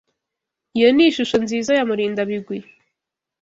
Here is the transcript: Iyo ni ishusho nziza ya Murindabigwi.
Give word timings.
Iyo 0.77 0.89
ni 0.95 1.03
ishusho 1.09 1.35
nziza 1.43 1.71
ya 1.77 1.87
Murindabigwi. 1.87 2.57